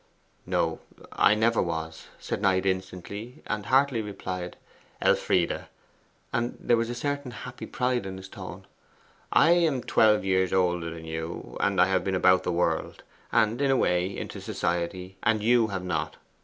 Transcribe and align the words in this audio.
'No, 0.47 0.79
I 1.13 1.35
never 1.35 1.61
was,' 1.61 2.07
Knight 2.31 2.65
instantly 2.65 3.43
and 3.45 3.67
heartily 3.67 4.01
replied. 4.01 4.57
'Elfride' 4.99 5.67
and 6.33 6.57
there 6.59 6.75
was 6.75 6.89
a 6.89 6.95
certain 6.95 7.29
happy 7.29 7.67
pride 7.67 8.07
in 8.07 8.17
his 8.17 8.27
tone 8.27 8.65
'I 9.31 9.51
am 9.51 9.83
twelve 9.83 10.25
years 10.25 10.53
older 10.53 10.89
than 10.89 11.05
you, 11.05 11.55
and 11.59 11.79
I 11.79 11.85
have 11.85 12.03
been 12.03 12.15
about 12.15 12.41
the 12.41 12.51
world, 12.51 13.03
and, 13.31 13.61
in 13.61 13.69
a 13.69 13.77
way, 13.77 14.07
into 14.07 14.41
society, 14.41 15.17
and 15.21 15.43
you 15.43 15.67
have 15.67 15.83
not. 15.83 16.17